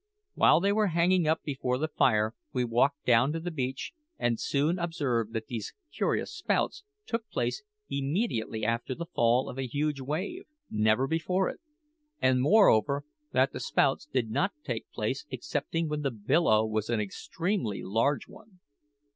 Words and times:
While 0.33 0.59
they 0.61 0.71
were 0.73 0.87
hanging 0.87 1.27
up 1.27 1.43
before 1.43 1.77
the 1.77 1.87
fire 1.87 2.33
we 2.53 2.63
walked 2.65 3.05
down 3.05 3.31
to 3.33 3.39
the 3.39 3.51
beach, 3.51 3.93
and 4.17 4.39
soon 4.39 4.79
observed 4.79 5.31
that 5.33 5.45
these 5.45 5.75
curious 5.93 6.33
spouts 6.33 6.83
took 7.05 7.29
place 7.29 7.61
immediately 7.87 8.65
after 8.65 8.95
the 8.95 9.05
fall 9.05 9.47
of 9.47 9.59
a 9.59 9.67
huge 9.67 10.01
wave, 10.01 10.45
never 10.71 11.05
before 11.05 11.49
it; 11.49 11.59
and, 12.19 12.41
moreover, 12.41 13.05
that 13.31 13.53
the 13.53 13.59
spouts 13.59 14.07
did 14.07 14.31
not 14.31 14.53
take 14.63 14.89
place 14.91 15.27
excepting 15.31 15.87
when 15.87 16.01
the 16.01 16.09
billow 16.09 16.65
was 16.65 16.89
an 16.89 16.99
extremely 16.99 17.83
large 17.83 18.27
one. 18.27 18.59